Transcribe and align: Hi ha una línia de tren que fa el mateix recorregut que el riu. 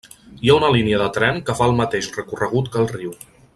Hi 0.45 0.49
ha 0.51 0.55
una 0.59 0.71
línia 0.75 1.01
de 1.01 1.09
tren 1.17 1.37
que 1.51 1.57
fa 1.61 1.69
el 1.73 1.77
mateix 1.83 2.11
recorregut 2.17 2.73
que 2.77 2.83
el 2.85 2.91
riu. 2.97 3.15